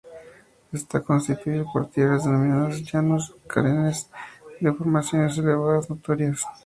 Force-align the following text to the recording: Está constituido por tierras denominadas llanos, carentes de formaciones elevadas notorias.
Está 0.73 0.99
constituido 1.01 1.63
por 1.71 1.87
tierras 1.91 2.25
denominadas 2.25 2.81
llanos, 2.91 3.35
carentes 3.45 4.09
de 4.59 4.73
formaciones 4.73 5.37
elevadas 5.37 5.91
notorias. 5.91 6.43